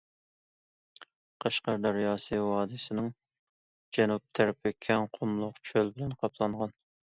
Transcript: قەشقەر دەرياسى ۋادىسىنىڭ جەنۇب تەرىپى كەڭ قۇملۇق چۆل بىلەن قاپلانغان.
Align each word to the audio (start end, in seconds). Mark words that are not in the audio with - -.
قەشقەر 1.45 1.77
دەرياسى 1.83 2.39
ۋادىسىنىڭ 2.47 3.11
جەنۇب 3.99 4.25
تەرىپى 4.41 4.75
كەڭ 4.89 5.09
قۇملۇق 5.21 5.63
چۆل 5.71 5.95
بىلەن 5.95 6.19
قاپلانغان. 6.25 6.77